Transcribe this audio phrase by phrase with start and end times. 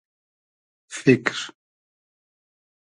[0.97, 1.37] فیکر